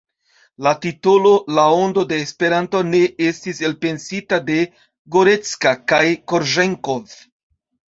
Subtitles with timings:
[0.67, 4.59] La titolo La Ondo de Esperanto ne estis elpensita de
[5.19, 7.21] Gorecka kaj Korĵenkov.